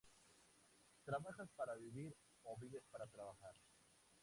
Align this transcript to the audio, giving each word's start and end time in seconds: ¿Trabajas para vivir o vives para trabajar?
¿Trabajas 1.05 1.47
para 1.55 1.75
vivir 1.75 2.11
o 2.41 2.57
vives 2.57 2.81
para 2.91 3.05
trabajar? 3.05 3.53